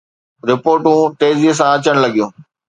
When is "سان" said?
1.57-1.69